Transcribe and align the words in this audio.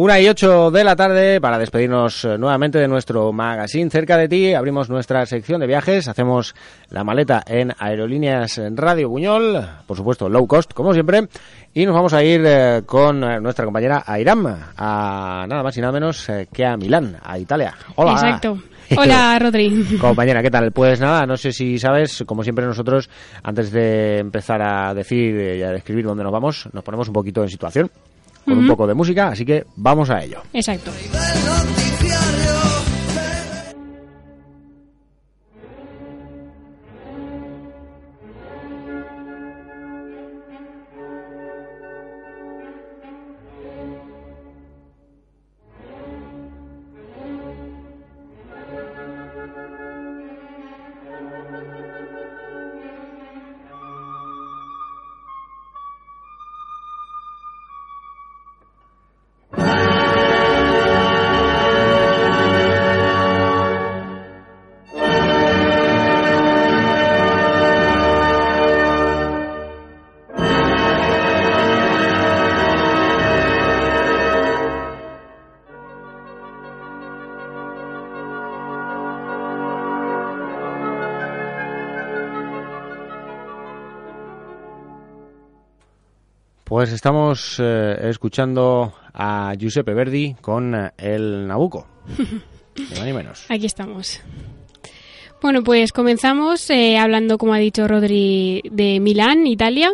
Una 0.00 0.18
y 0.18 0.26
ocho 0.30 0.70
de 0.70 0.82
la 0.82 0.96
tarde 0.96 1.42
para 1.42 1.58
despedirnos 1.58 2.24
eh, 2.24 2.38
nuevamente 2.38 2.78
de 2.78 2.88
nuestro 2.88 3.34
magazine 3.34 3.90
cerca 3.90 4.16
de 4.16 4.28
ti. 4.30 4.54
Abrimos 4.54 4.88
nuestra 4.88 5.26
sección 5.26 5.60
de 5.60 5.66
viajes, 5.66 6.08
hacemos 6.08 6.54
la 6.88 7.04
maleta 7.04 7.42
en 7.46 7.74
Aerolíneas 7.78 8.58
Radio 8.70 9.10
Buñol, 9.10 9.62
por 9.86 9.98
supuesto 9.98 10.30
low 10.30 10.46
cost 10.46 10.72
como 10.72 10.94
siempre, 10.94 11.28
y 11.74 11.84
nos 11.84 11.94
vamos 11.94 12.14
a 12.14 12.24
ir 12.24 12.40
eh, 12.46 12.80
con 12.86 13.22
eh, 13.22 13.42
nuestra 13.42 13.66
compañera 13.66 14.02
Airam 14.06 14.46
a 14.74 15.44
nada 15.46 15.62
más 15.62 15.76
y 15.76 15.82
nada 15.82 15.92
menos 15.92 16.26
eh, 16.30 16.48
que 16.50 16.64
a 16.64 16.78
Milán, 16.78 17.18
a 17.22 17.38
Italia. 17.38 17.74
Hola. 17.96 18.12
Exacto. 18.12 18.56
Hola, 18.96 19.38
Rodri. 19.38 19.98
Compañera, 20.00 20.40
¿qué 20.40 20.50
tal? 20.50 20.72
Pues 20.72 20.98
nada, 20.98 21.26
no 21.26 21.36
sé 21.36 21.52
si 21.52 21.78
sabes, 21.78 22.24
como 22.26 22.42
siempre 22.42 22.64
nosotros, 22.64 23.10
antes 23.42 23.70
de 23.70 24.16
empezar 24.16 24.62
a 24.62 24.94
decir 24.94 25.58
y 25.58 25.62
a 25.62 25.72
describir 25.72 26.06
dónde 26.06 26.24
nos 26.24 26.32
vamos, 26.32 26.70
nos 26.72 26.82
ponemos 26.82 27.06
un 27.06 27.12
poquito 27.12 27.42
en 27.42 27.50
situación 27.50 27.90
con 28.44 28.58
un 28.58 28.66
poco 28.66 28.86
de 28.86 28.94
música, 28.94 29.28
así 29.28 29.44
que 29.44 29.64
vamos 29.76 30.10
a 30.10 30.22
ello. 30.22 30.42
Exacto. 30.52 30.90
Pues 86.70 86.92
estamos 86.92 87.56
eh, 87.58 87.96
escuchando 88.04 88.94
a 89.12 89.52
Giuseppe 89.58 89.92
Verdi 89.92 90.36
con 90.40 90.72
eh, 90.74 90.90
el 90.98 91.46
Nabucco. 91.48 91.86
Ni 92.76 92.84
más 92.96 93.04
ni 93.04 93.12
menos. 93.12 93.44
Aquí 93.48 93.66
estamos. 93.66 94.20
Bueno, 95.42 95.64
pues 95.64 95.90
comenzamos 95.92 96.70
eh, 96.70 96.96
hablando, 96.98 97.38
como 97.38 97.54
ha 97.54 97.58
dicho 97.58 97.88
Rodri, 97.88 98.62
de 98.70 99.00
Milán, 99.00 99.46
Italia. 99.48 99.90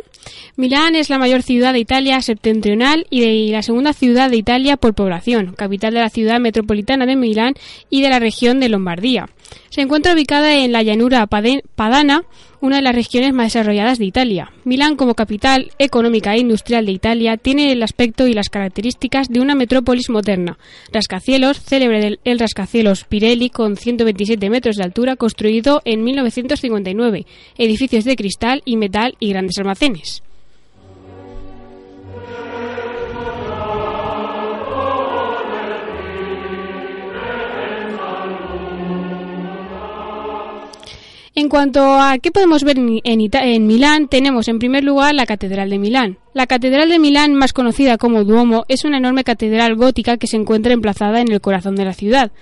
Milán 0.56 0.96
es 0.96 1.08
la 1.08 1.18
mayor 1.18 1.42
ciudad 1.42 1.72
de 1.72 1.78
Italia 1.78 2.20
septentrional 2.20 3.06
y, 3.10 3.20
de- 3.20 3.32
y 3.32 3.50
la 3.52 3.62
segunda 3.62 3.92
ciudad 3.94 4.28
de 4.28 4.36
Italia 4.36 4.76
por 4.76 4.94
población, 4.94 5.54
capital 5.56 5.94
de 5.94 6.00
la 6.00 6.10
ciudad 6.10 6.40
metropolitana 6.40 7.06
de 7.06 7.16
Milán 7.16 7.54
y 7.88 8.02
de 8.02 8.10
la 8.10 8.18
región 8.18 8.60
de 8.60 8.68
Lombardía. 8.68 9.28
Se 9.70 9.80
encuentra 9.80 10.14
ubicada 10.14 10.54
en 10.54 10.72
la 10.72 10.82
llanura 10.82 11.26
padana, 11.26 12.22
una 12.60 12.76
de 12.76 12.82
las 12.82 12.94
regiones 12.94 13.32
más 13.32 13.52
desarrolladas 13.52 13.98
de 13.98 14.06
Italia. 14.06 14.50
Milán, 14.64 14.96
como 14.96 15.14
capital 15.14 15.70
económica 15.78 16.34
e 16.34 16.38
industrial 16.38 16.86
de 16.86 16.92
Italia, 16.92 17.36
tiene 17.36 17.72
el 17.72 17.82
aspecto 17.82 18.26
y 18.26 18.32
las 18.32 18.48
características 18.48 19.28
de 19.28 19.40
una 19.40 19.54
metrópolis 19.54 20.10
moderna. 20.10 20.58
Rascacielos, 20.92 21.60
célebre 21.60 22.18
el 22.24 22.38
rascacielos 22.38 23.04
Pirelli, 23.04 23.50
con 23.50 23.76
127 23.76 24.50
metros 24.50 24.76
de 24.76 24.84
altura, 24.84 25.16
construido 25.16 25.82
en 25.84 26.02
1959, 26.04 27.26
edificios 27.58 28.04
de 28.04 28.16
cristal 28.16 28.62
y 28.64 28.76
metal 28.76 29.16
y 29.20 29.30
grandes 29.30 29.58
almacenes. 29.58 30.22
En 41.38 41.50
cuanto 41.50 41.82
a 41.82 42.16
qué 42.16 42.30
podemos 42.30 42.64
ver 42.64 42.78
en, 42.78 43.66
Milán, 43.66 44.08
tenemos 44.08 44.48
en 44.48 44.58
primer 44.58 44.82
lugar 44.82 45.14
la 45.14 45.26
Catedral 45.26 45.68
de 45.68 45.78
Milán. 45.78 46.16
La 46.32 46.46
Catedral 46.46 46.88
de 46.88 46.98
Milán, 46.98 47.34
más 47.34 47.52
conocida 47.52 47.98
como 47.98 48.24
Duomo, 48.24 48.64
es 48.68 48.86
una 48.86 48.96
enorme 48.96 49.22
catedral 49.22 49.76
gótica 49.76 50.16
que 50.16 50.28
se 50.28 50.38
encuentra 50.38 50.72
emplazada 50.72 51.20
en 51.20 51.30
el 51.30 51.42
corazón 51.42 51.76
de 51.76 51.84
la 51.84 51.92
ciudad. 51.92 52.32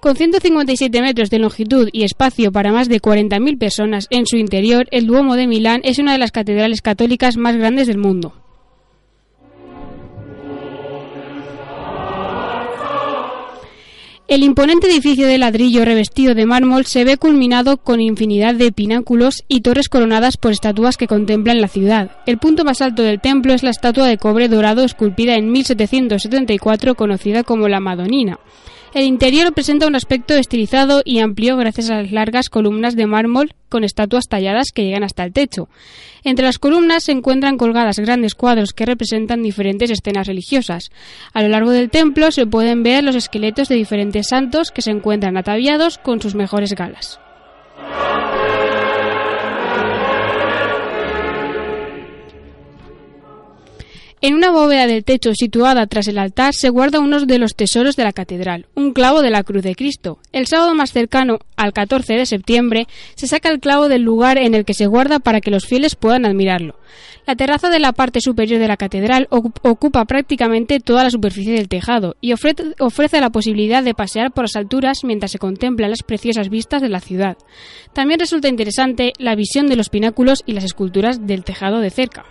Con 0.00 0.16
157 0.16 1.00
metros 1.00 1.30
de 1.30 1.38
longitud 1.38 1.88
y 1.92 2.04
espacio 2.04 2.52
para 2.52 2.72
más 2.72 2.90
de 2.90 3.00
40.000 3.00 3.58
personas 3.58 4.06
en 4.10 4.26
su 4.26 4.36
interior, 4.36 4.86
el 4.90 5.06
Duomo 5.06 5.36
de 5.36 5.46
Milán 5.46 5.80
es 5.82 5.98
una 5.98 6.12
de 6.12 6.18
las 6.18 6.30
catedrales 6.30 6.82
católicas 6.82 7.38
más 7.38 7.56
grandes 7.56 7.86
del 7.86 7.96
mundo. 7.96 8.41
El 14.28 14.44
imponente 14.44 14.86
edificio 14.88 15.26
de 15.26 15.36
ladrillo 15.36 15.84
revestido 15.84 16.34
de 16.34 16.46
mármol 16.46 16.86
se 16.86 17.04
ve 17.04 17.16
culminado 17.16 17.76
con 17.76 18.00
infinidad 18.00 18.54
de 18.54 18.72
pináculos 18.72 19.42
y 19.48 19.60
torres 19.60 19.88
coronadas 19.88 20.36
por 20.36 20.52
estatuas 20.52 20.96
que 20.96 21.08
contemplan 21.08 21.60
la 21.60 21.68
ciudad. 21.68 22.12
El 22.24 22.38
punto 22.38 22.64
más 22.64 22.80
alto 22.80 23.02
del 23.02 23.20
templo 23.20 23.52
es 23.52 23.62
la 23.62 23.70
estatua 23.70 24.06
de 24.06 24.18
cobre 24.18 24.48
dorado 24.48 24.84
esculpida 24.84 25.34
en 25.34 25.50
1774 25.50 26.94
conocida 26.94 27.42
como 27.42 27.68
la 27.68 27.80
Madonina. 27.80 28.38
El 28.94 29.04
interior 29.04 29.54
presenta 29.54 29.86
un 29.86 29.94
aspecto 29.94 30.34
estilizado 30.34 31.00
y 31.02 31.20
amplio 31.20 31.56
gracias 31.56 31.88
a 31.88 32.02
las 32.02 32.12
largas 32.12 32.50
columnas 32.50 32.94
de 32.94 33.06
mármol 33.06 33.54
con 33.70 33.84
estatuas 33.84 34.28
talladas 34.28 34.70
que 34.70 34.84
llegan 34.84 35.02
hasta 35.02 35.24
el 35.24 35.32
techo. 35.32 35.70
Entre 36.24 36.44
las 36.44 36.58
columnas 36.58 37.04
se 37.04 37.12
encuentran 37.12 37.56
colgadas 37.56 37.98
grandes 37.98 38.34
cuadros 38.34 38.74
que 38.74 38.84
representan 38.84 39.42
diferentes 39.42 39.90
escenas 39.90 40.26
religiosas. 40.26 40.90
A 41.32 41.42
lo 41.42 41.48
largo 41.48 41.70
del 41.70 41.88
templo 41.88 42.30
se 42.30 42.46
pueden 42.46 42.82
ver 42.82 43.02
los 43.02 43.16
esqueletos 43.16 43.68
de 43.68 43.76
diferentes 43.76 44.28
santos 44.28 44.70
que 44.70 44.82
se 44.82 44.90
encuentran 44.90 45.38
ataviados 45.38 45.96
con 45.96 46.20
sus 46.20 46.34
mejores 46.34 46.74
galas. 46.74 47.18
En 54.24 54.34
una 54.36 54.52
bóveda 54.52 54.86
del 54.86 55.02
techo 55.02 55.32
situada 55.34 55.84
tras 55.88 56.06
el 56.06 56.16
altar 56.16 56.54
se 56.54 56.68
guarda 56.68 57.00
uno 57.00 57.18
de 57.26 57.38
los 57.40 57.56
tesoros 57.56 57.96
de 57.96 58.04
la 58.04 58.12
catedral, 58.12 58.66
un 58.76 58.92
clavo 58.92 59.20
de 59.20 59.30
la 59.30 59.42
cruz 59.42 59.64
de 59.64 59.74
Cristo. 59.74 60.20
El 60.30 60.46
sábado 60.46 60.76
más 60.76 60.92
cercano, 60.92 61.40
al 61.56 61.72
14 61.72 62.12
de 62.14 62.24
septiembre, 62.26 62.86
se 63.16 63.26
saca 63.26 63.48
el 63.48 63.58
clavo 63.58 63.88
del 63.88 64.02
lugar 64.02 64.38
en 64.38 64.54
el 64.54 64.64
que 64.64 64.74
se 64.74 64.86
guarda 64.86 65.18
para 65.18 65.40
que 65.40 65.50
los 65.50 65.66
fieles 65.66 65.96
puedan 65.96 66.24
admirarlo. 66.24 66.76
La 67.26 67.34
terraza 67.34 67.68
de 67.68 67.80
la 67.80 67.92
parte 67.92 68.20
superior 68.20 68.60
de 68.60 68.68
la 68.68 68.76
catedral 68.76 69.26
ocu- 69.28 69.52
ocupa 69.62 70.04
prácticamente 70.04 70.78
toda 70.78 71.02
la 71.02 71.10
superficie 71.10 71.54
del 71.54 71.68
tejado 71.68 72.14
y 72.20 72.32
ofrece 72.32 73.20
la 73.20 73.30
posibilidad 73.30 73.82
de 73.82 73.94
pasear 73.94 74.30
por 74.30 74.44
las 74.44 74.54
alturas 74.54 74.98
mientras 75.02 75.32
se 75.32 75.38
contemplan 75.40 75.90
las 75.90 76.04
preciosas 76.04 76.48
vistas 76.48 76.80
de 76.80 76.88
la 76.90 77.00
ciudad. 77.00 77.36
También 77.92 78.20
resulta 78.20 78.46
interesante 78.46 79.14
la 79.18 79.34
visión 79.34 79.66
de 79.66 79.74
los 79.74 79.88
pináculos 79.88 80.44
y 80.46 80.52
las 80.52 80.62
esculturas 80.62 81.26
del 81.26 81.42
tejado 81.42 81.80
de 81.80 81.90
cerca. 81.90 82.24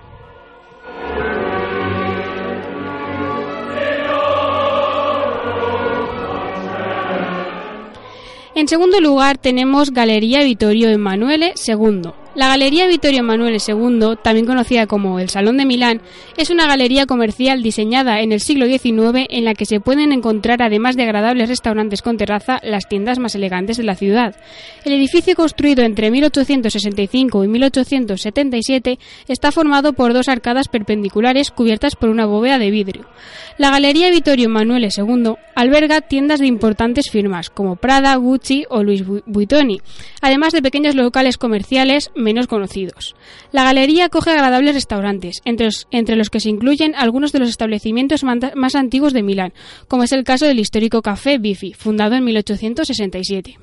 En 8.54 8.68
segundo 8.68 9.00
lugar 9.00 9.38
tenemos 9.38 9.92
Galería 9.92 10.44
Vittorio 10.44 10.90
Emanuele 10.90 11.54
II. 11.66 12.12
La 12.34 12.48
Galería 12.48 12.88
Vittorio 12.88 13.20
Emanuele 13.20 13.58
II, 13.66 14.16
también 14.24 14.46
conocida 14.46 14.88
como 14.88 15.20
el 15.20 15.28
Salón 15.28 15.58
de 15.58 15.66
Milán, 15.66 16.02
es 16.38 16.50
una 16.50 16.66
galería 16.66 17.06
comercial 17.06 17.62
diseñada 17.62 18.22
en 18.22 18.32
el 18.32 18.40
siglo 18.40 18.68
XIX 18.68 19.28
en 19.30 19.44
la 19.44 19.54
que 19.54 19.66
se 19.66 19.82
pueden 19.82 20.14
encontrar, 20.14 20.62
además 20.62 20.96
de 20.96 21.04
agradables 21.04 21.50
restaurantes 21.50 22.02
con 22.02 22.16
terraza, 22.16 22.62
las 22.64 22.88
tiendas 22.88 23.20
más 23.20 23.36
elegantes 23.36 23.76
de 23.76 23.84
la 23.84 23.96
ciudad. 23.96 24.38
El 24.86 24.94
edificio 24.94 25.36
construido 25.36 25.84
entre 25.84 26.10
1865 26.10 27.44
y 27.44 27.48
1877 27.50 28.98
está 29.28 29.52
formado 29.52 29.92
por 29.92 30.14
dos 30.14 30.30
arcadas 30.30 30.70
perpendiculares 30.70 31.52
cubiertas 31.52 31.98
por 31.98 32.08
una 32.08 32.26
bóveda 32.26 32.60
de 32.60 32.72
vidrio. 32.72 33.08
La 33.58 33.72
Galería 33.72 34.10
Vittorio 34.10 34.46
Emanuele 34.46 34.88
II 34.96 35.34
alberga 35.54 36.00
tiendas 36.00 36.40
de 36.40 36.48
importantes 36.48 37.12
firmas 37.12 37.50
como 37.50 37.76
Prada, 37.76 38.16
Gucci 38.16 38.66
o 38.70 38.84
Louis 38.84 39.04
Vuitton, 39.26 39.78
además 40.22 40.54
de 40.54 40.62
pequeños 40.62 40.96
locales 40.96 41.38
comerciales 41.38 42.10
menos 42.22 42.48
conocidos. 42.48 43.16
La 43.52 43.64
galería 43.64 44.06
acoge 44.06 44.32
agradables 44.32 44.76
restaurantes, 44.76 45.42
entre 45.46 45.66
los, 45.66 45.88
entre 45.92 46.16
los 46.16 46.30
que 46.30 46.40
se 46.40 46.50
incluyen 46.50 46.96
algunos 46.96 47.32
de 47.32 47.40
los 47.40 47.50
establecimientos 47.50 48.24
más 48.24 48.76
antiguos 48.76 49.14
de 49.14 49.24
Milán, 49.24 49.54
como 49.88 50.04
es 50.04 50.12
el 50.12 50.24
caso 50.24 50.46
del 50.46 50.60
histórico 50.60 51.02
Café 51.02 51.38
Bifi, 51.38 51.74
fundado 51.74 52.16
en 52.16 52.24
1867. 52.24 53.58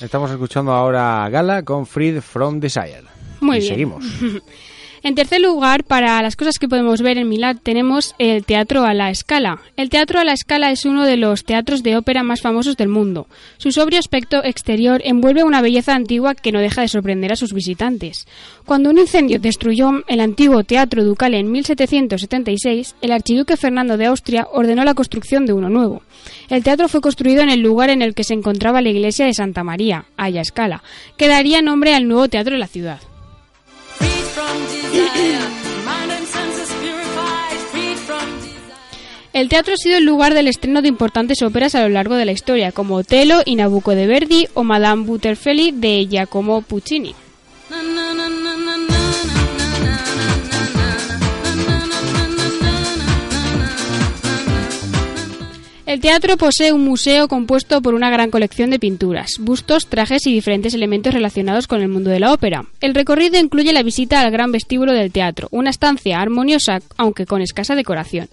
Estamos 0.00 0.30
escuchando 0.30 0.72
ahora 0.72 1.24
a 1.24 1.28
Gala 1.28 1.62
con 1.62 1.84
Freed 1.84 2.22
from 2.22 2.58
Desire. 2.58 3.19
Muy 3.46 3.58
y 3.58 3.60
bien. 3.60 3.72
seguimos. 3.72 4.04
En 5.02 5.14
tercer 5.14 5.40
lugar, 5.40 5.84
para 5.84 6.20
las 6.20 6.36
cosas 6.36 6.58
que 6.58 6.68
podemos 6.68 7.00
ver 7.00 7.16
en 7.16 7.26
Milán, 7.26 7.58
tenemos 7.62 8.14
el 8.18 8.44
Teatro 8.44 8.84
a 8.84 8.92
la 8.92 9.14
Scala. 9.14 9.62
El 9.78 9.88
Teatro 9.88 10.20
a 10.20 10.24
la 10.24 10.36
Scala 10.36 10.70
es 10.70 10.84
uno 10.84 11.06
de 11.06 11.16
los 11.16 11.44
teatros 11.44 11.82
de 11.82 11.96
ópera 11.96 12.22
más 12.22 12.42
famosos 12.42 12.76
del 12.76 12.88
mundo. 12.88 13.26
Su 13.56 13.72
sobrio 13.72 13.98
aspecto 13.98 14.44
exterior 14.44 15.00
envuelve 15.02 15.42
una 15.42 15.62
belleza 15.62 15.94
antigua 15.94 16.34
que 16.34 16.52
no 16.52 16.60
deja 16.60 16.82
de 16.82 16.88
sorprender 16.88 17.32
a 17.32 17.36
sus 17.36 17.54
visitantes. 17.54 18.26
Cuando 18.66 18.90
un 18.90 18.98
incendio 18.98 19.40
destruyó 19.40 19.90
el 20.06 20.20
antiguo 20.20 20.64
Teatro 20.64 21.02
Ducal 21.02 21.32
en 21.32 21.50
1776, 21.50 22.96
el 23.00 23.12
archiduque 23.12 23.56
Fernando 23.56 23.96
de 23.96 24.04
Austria 24.04 24.48
ordenó 24.52 24.84
la 24.84 24.94
construcción 24.94 25.46
de 25.46 25.54
uno 25.54 25.70
nuevo. 25.70 26.02
El 26.50 26.62
teatro 26.62 26.88
fue 26.88 27.00
construido 27.00 27.40
en 27.40 27.48
el 27.48 27.60
lugar 27.60 27.88
en 27.88 28.02
el 28.02 28.14
que 28.14 28.24
se 28.24 28.34
encontraba 28.34 28.82
la 28.82 28.90
iglesia 28.90 29.24
de 29.24 29.32
Santa 29.32 29.64
María, 29.64 30.04
Aya 30.18 30.44
Scala, 30.44 30.82
que 31.16 31.26
daría 31.26 31.62
nombre 31.62 31.94
al 31.94 32.06
nuevo 32.06 32.28
teatro 32.28 32.52
de 32.52 32.58
la 32.58 32.66
ciudad. 32.66 33.00
El 39.32 39.48
teatro 39.48 39.74
ha 39.74 39.76
sido 39.76 39.96
el 39.96 40.04
lugar 40.04 40.34
del 40.34 40.48
estreno 40.48 40.82
de 40.82 40.88
importantes 40.88 41.40
óperas 41.42 41.74
a 41.74 41.82
lo 41.82 41.88
largo 41.88 42.16
de 42.16 42.24
la 42.24 42.32
historia, 42.32 42.72
como 42.72 42.96
Otelo 42.96 43.42
y 43.44 43.54
Nabucco 43.54 43.94
de 43.94 44.06
Verdi 44.06 44.48
o 44.54 44.64
Madame 44.64 45.04
Butterfly 45.04 45.70
de 45.70 46.06
Giacomo 46.06 46.62
Puccini. 46.62 47.14
El 55.90 55.98
teatro 55.98 56.36
posee 56.36 56.72
un 56.72 56.84
museo 56.84 57.26
compuesto 57.26 57.82
por 57.82 57.94
una 57.94 58.10
gran 58.10 58.30
colección 58.30 58.70
de 58.70 58.78
pinturas, 58.78 59.32
bustos, 59.40 59.88
trajes 59.88 60.24
y 60.24 60.32
diferentes 60.32 60.72
elementos 60.72 61.12
relacionados 61.12 61.66
con 61.66 61.80
el 61.80 61.88
mundo 61.88 62.10
de 62.10 62.20
la 62.20 62.32
ópera. 62.32 62.64
El 62.80 62.94
recorrido 62.94 63.40
incluye 63.40 63.72
la 63.72 63.82
visita 63.82 64.20
al 64.20 64.30
gran 64.30 64.52
vestíbulo 64.52 64.92
del 64.92 65.10
teatro, 65.10 65.48
una 65.50 65.70
estancia 65.70 66.20
armoniosa 66.20 66.78
aunque 66.96 67.26
con 67.26 67.42
escasa 67.42 67.74
decoración. 67.74 68.28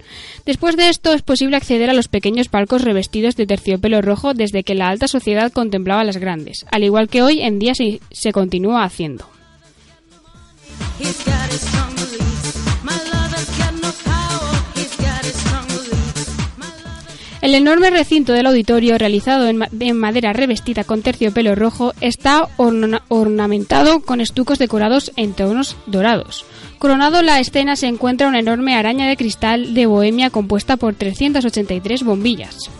Después 0.46 0.76
de 0.76 0.88
esto 0.88 1.12
es 1.12 1.22
posible 1.22 1.56
acceder 1.56 1.90
a 1.90 1.94
los 1.94 2.06
pequeños 2.06 2.46
palcos 2.46 2.82
revestidos 2.82 3.34
de 3.34 3.48
terciopelo 3.48 4.02
rojo 4.02 4.34
desde 4.34 4.62
que 4.62 4.76
la 4.76 4.86
alta 4.86 5.08
sociedad 5.08 5.50
contemplaba 5.50 6.04
las 6.04 6.18
grandes, 6.18 6.64
al 6.70 6.84
igual 6.84 7.08
que 7.08 7.22
hoy 7.22 7.40
en 7.40 7.58
día 7.58 7.74
se, 7.74 7.98
se 8.12 8.30
continúa 8.30 8.84
haciendo. 8.84 9.28
El 17.48 17.54
enorme 17.54 17.88
recinto 17.88 18.34
del 18.34 18.44
auditorio, 18.44 18.98
realizado 18.98 19.48
en, 19.48 19.56
ma- 19.56 19.70
en 19.80 19.96
madera 19.98 20.34
revestida 20.34 20.84
con 20.84 21.00
terciopelo 21.00 21.54
rojo, 21.54 21.94
está 22.02 22.46
orna- 22.58 23.00
ornamentado 23.08 24.00
con 24.00 24.20
estucos 24.20 24.58
decorados 24.58 25.12
en 25.16 25.32
tonos 25.32 25.74
dorados. 25.86 26.44
Coronado 26.78 27.22
la 27.22 27.40
escena 27.40 27.74
se 27.76 27.86
encuentra 27.86 28.28
una 28.28 28.40
enorme 28.40 28.74
araña 28.76 29.08
de 29.08 29.16
cristal 29.16 29.72
de 29.72 29.86
Bohemia 29.86 30.28
compuesta 30.28 30.76
por 30.76 30.94
383 30.94 32.02
bombillas. 32.04 32.70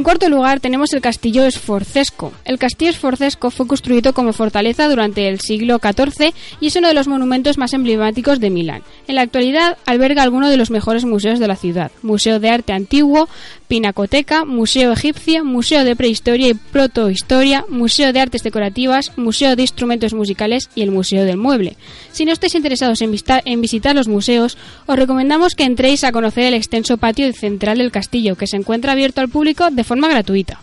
En 0.00 0.04
cuarto 0.04 0.30
lugar 0.30 0.60
tenemos 0.60 0.94
el 0.94 1.02
castillo 1.02 1.44
Esforcesco. 1.44 2.32
El 2.46 2.58
castillo 2.58 2.90
Esforcesco 2.90 3.50
fue 3.50 3.66
construido 3.66 4.14
como 4.14 4.32
fortaleza 4.32 4.88
durante 4.88 5.28
el 5.28 5.40
siglo 5.40 5.78
XIV 5.78 6.32
y 6.58 6.68
es 6.68 6.76
uno 6.76 6.88
de 6.88 6.94
los 6.94 7.06
monumentos 7.06 7.58
más 7.58 7.74
emblemáticos 7.74 8.40
de 8.40 8.48
Milán. 8.48 8.82
En 9.08 9.16
la 9.16 9.20
actualidad 9.20 9.76
alberga 9.84 10.22
algunos 10.22 10.48
de 10.48 10.56
los 10.56 10.70
mejores 10.70 11.04
museos 11.04 11.38
de 11.38 11.48
la 11.48 11.54
ciudad. 11.54 11.92
Museo 12.02 12.40
de 12.40 12.48
Arte 12.48 12.72
Antiguo, 12.72 13.28
Pinacoteca, 13.70 14.44
Museo 14.44 14.92
Egipcio, 14.92 15.44
Museo 15.44 15.84
de 15.84 15.94
Prehistoria 15.94 16.48
y 16.48 16.54
Protohistoria, 16.54 17.64
Museo 17.68 18.12
de 18.12 18.18
Artes 18.18 18.42
Decorativas, 18.42 19.16
Museo 19.16 19.54
de 19.54 19.62
Instrumentos 19.62 20.12
Musicales 20.12 20.68
y 20.74 20.82
el 20.82 20.90
Museo 20.90 21.24
del 21.24 21.36
Mueble. 21.36 21.76
Si 22.10 22.24
no 22.24 22.32
estáis 22.32 22.56
interesados 22.56 23.00
en, 23.00 23.12
visitar 23.60 23.94
los 23.94 24.08
museos, 24.08 24.58
os 24.86 24.96
recomendamos 24.96 25.54
que 25.54 25.62
entréis 25.62 26.02
a 26.02 26.10
conocer 26.10 26.46
el 26.46 26.54
extenso 26.54 26.96
patio 26.96 27.32
central 27.32 27.78
del 27.78 27.92
castillo, 27.92 28.34
que 28.34 28.48
se 28.48 28.56
encuentra 28.56 28.90
abierto 28.90 29.20
al 29.20 29.28
público 29.28 29.70
de 29.70 29.84
forma 29.84 30.08
gratuita. 30.08 30.60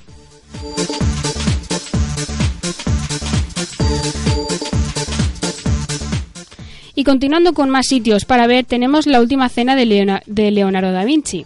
Y 6.94 7.06
continuando 7.06 7.54
con 7.54 7.70
más 7.70 7.88
sitios 7.88 8.26
para 8.26 8.48
ver, 8.48 8.66
tenemos 8.66 9.08
la 9.08 9.22
última 9.22 9.48
cena 9.48 9.78
de 9.78 10.52
Leonardo 10.52 10.92
da 10.92 11.06
Vinci. 11.06 11.46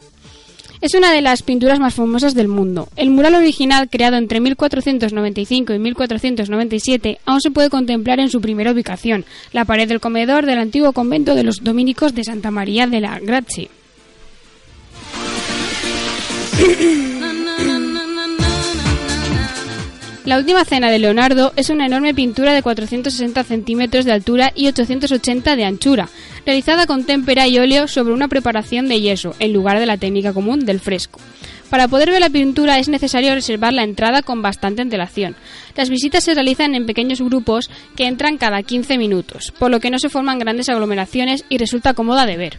Es 0.82 0.96
una 0.96 1.14
de 1.14 1.22
las 1.22 1.44
pinturas 1.44 1.80
más 1.80 1.94
famosas 1.94 2.34
del 2.34 2.48
mundo. 2.48 2.90
El 2.96 3.12
mural 3.12 3.36
original, 3.36 3.88
creado 3.88 4.18
entre 4.18 4.40
1495 4.40 5.74
y 5.74 5.80
1497, 5.80 7.20
aún 7.24 7.40
se 7.40 7.52
puede 7.52 7.70
contemplar 7.70 8.20
en 8.20 8.30
su 8.32 8.42
primera 8.42 8.72
ubicación, 8.72 9.24
la 9.54 9.66
pared 9.66 9.88
del 9.88 10.00
comedor 10.00 10.48
del 10.48 10.58
antiguo 10.58 10.92
convento 10.92 11.36
de 11.36 11.44
los 11.44 11.64
dominicos 11.64 12.16
de 12.16 12.24
Santa 12.24 12.50
María 12.50 12.88
de 12.88 13.00
la 13.00 13.20
Grazie. 13.20 13.70
La 20.32 20.38
última 20.38 20.64
cena 20.64 20.90
de 20.90 20.98
Leonardo 20.98 21.52
es 21.58 21.70
una 21.70 21.88
enorme 21.88 22.14
pintura 22.14 22.54
de 22.54 22.62
460 22.62 23.44
centímetros 23.44 24.06
de 24.06 24.14
altura 24.14 24.54
y 24.56 24.68
880 24.68 25.58
de 25.58 25.66
anchura, 25.66 26.08
realizada 26.46 26.88
con 26.88 27.04
témpera 27.04 27.50
y 27.50 27.60
óleo 27.60 27.90
sobre 27.90 28.14
una 28.14 28.30
preparación 28.30 28.88
de 28.88 29.02
yeso, 29.02 29.36
en 29.40 29.52
lugar 29.52 29.78
de 29.78 29.86
la 29.86 29.98
técnica 29.98 30.32
común 30.32 30.66
del 30.66 30.80
fresco. 30.80 31.20
Para 31.70 31.90
poder 31.90 32.12
ver 32.12 32.22
la 32.22 32.30
pintura 32.30 32.80
es 32.80 32.88
necesario 32.88 33.36
reservar 33.36 33.74
la 33.74 33.84
entrada 33.84 34.22
con 34.22 34.42
bastante 34.42 34.82
antelación. 34.82 35.36
Las 35.76 35.90
visitas 35.90 36.24
se 36.24 36.34
realizan 36.34 36.76
en 36.76 36.86
pequeños 36.86 37.20
grupos 37.20 37.70
que 37.98 38.08
entran 38.08 38.38
cada 38.38 38.64
15 38.64 38.98
minutos, 38.98 39.52
por 39.60 39.70
lo 39.70 39.82
que 39.82 39.90
no 39.90 40.00
se 40.00 40.08
forman 40.08 40.40
grandes 40.40 40.70
aglomeraciones 40.70 41.44
y 41.50 41.58
resulta 41.58 41.94
cómoda 41.94 42.26
de 42.26 42.38
ver. 42.38 42.58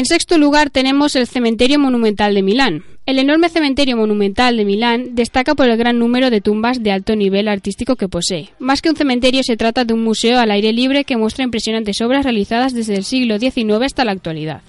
En 0.00 0.06
sexto 0.06 0.38
lugar 0.38 0.70
tenemos 0.70 1.14
el 1.14 1.26
Cementerio 1.26 1.78
Monumental 1.78 2.34
de 2.34 2.42
Milán. 2.42 2.84
El 3.04 3.18
enorme 3.18 3.50
cementerio 3.50 3.98
monumental 3.98 4.56
de 4.56 4.64
Milán 4.64 5.14
destaca 5.14 5.54
por 5.54 5.68
el 5.68 5.76
gran 5.76 5.98
número 5.98 6.30
de 6.30 6.40
tumbas 6.40 6.82
de 6.82 6.90
alto 6.90 7.16
nivel 7.16 7.48
artístico 7.48 7.96
que 7.96 8.08
posee. 8.08 8.48
Más 8.58 8.80
que 8.80 8.88
un 8.88 8.96
cementerio 8.96 9.42
se 9.42 9.58
trata 9.58 9.84
de 9.84 9.92
un 9.92 10.02
museo 10.02 10.38
al 10.38 10.52
aire 10.52 10.72
libre 10.72 11.04
que 11.04 11.18
muestra 11.18 11.44
impresionantes 11.44 12.00
obras 12.00 12.24
realizadas 12.24 12.72
desde 12.72 12.94
el 12.94 13.04
siglo 13.04 13.38
XIX 13.38 13.84
hasta 13.84 14.06
la 14.06 14.12
actualidad. 14.12 14.62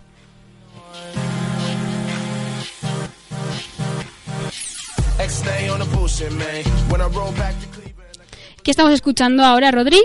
¿Qué 8.63 8.71
estamos 8.71 8.91
escuchando 8.91 9.45
ahora, 9.45 9.71
Rodri? 9.71 10.01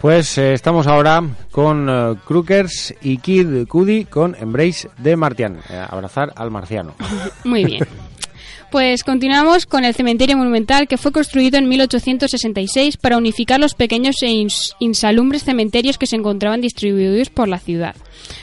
Pues 0.00 0.38
eh, 0.38 0.52
estamos 0.54 0.86
ahora 0.86 1.22
con 1.50 1.88
eh, 1.90 2.14
Crookers 2.24 2.94
y 3.02 3.18
Kid 3.18 3.66
Cudi 3.66 4.04
con 4.04 4.36
Embrace 4.38 4.88
de 4.98 5.16
Martian. 5.16 5.58
eh, 5.70 5.84
abrazar 5.90 6.32
al 6.36 6.50
marciano. 6.52 6.94
Muy 7.44 7.64
bien. 7.64 7.84
Pues 8.70 9.02
continuamos 9.02 9.64
con 9.64 9.84
el 9.86 9.94
cementerio 9.94 10.36
monumental 10.36 10.86
que 10.86 10.98
fue 10.98 11.10
construido 11.10 11.56
en 11.56 11.68
1866 11.70 12.98
para 12.98 13.16
unificar 13.16 13.58
los 13.58 13.72
pequeños 13.74 14.16
e 14.22 14.26
ins- 14.28 14.74
insalubres 14.78 15.42
cementerios 15.44 15.96
que 15.96 16.06
se 16.06 16.16
encontraban 16.16 16.60
distribuidos 16.60 17.30
por 17.30 17.48
la 17.48 17.58
ciudad. 17.58 17.96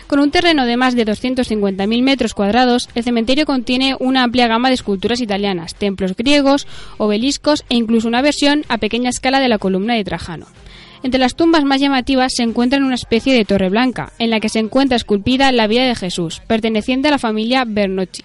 Con 0.08 0.20
un 0.20 0.32
terreno 0.32 0.66
de 0.66 0.78
más 0.78 0.96
de 0.96 1.06
250.000 1.06 2.02
metros 2.02 2.34
cuadrados, 2.34 2.90
el 2.96 3.04
cementerio 3.04 3.46
contiene 3.46 3.96
una 4.00 4.24
amplia 4.24 4.48
gama 4.48 4.70
de 4.70 4.76
esculturas 4.76 5.22
italianas, 5.22 5.76
templos 5.76 6.16
griegos, 6.16 6.66
obeliscos 6.98 7.64
e 7.70 7.76
incluso 7.76 8.08
una 8.08 8.24
versión 8.24 8.66
a 8.68 8.80
pequeña 8.80 9.12
escala 9.12 9.40
de 9.40 9.48
la 9.48 9.60
columna 9.60 9.94
de 9.94 10.04
Trajano. 10.04 10.48
Entre 11.04 11.20
las 11.20 11.36
tumbas 11.36 11.64
más 11.64 11.80
llamativas 11.80 12.34
se 12.36 12.44
encuentra 12.44 12.80
una 12.80 12.96
especie 12.96 13.34
de 13.34 13.46
torre 13.46 13.70
blanca, 13.70 14.12
en 14.20 14.30
la 14.30 14.40
que 14.40 14.50
se 14.50 14.60
encuentra 14.60 14.96
esculpida 14.98 15.52
la 15.52 15.68
vida 15.68 15.84
de 15.84 15.96
Jesús, 15.96 16.42
perteneciente 16.48 17.08
a 17.08 17.12
la 17.12 17.20
familia 17.20 17.64
Bernocchi. 17.66 18.24